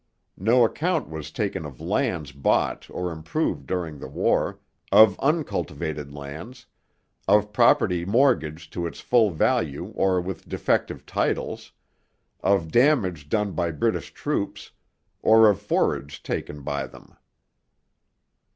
[0.39, 4.59] No account was taken of lands bought or improved during the war,
[4.91, 6.65] of uncultivated lands,
[7.27, 11.71] of property mortgaged to its full value or with defective titles,
[12.39, 14.71] of damage done by British troops,
[15.21, 17.15] or of forage taken by them.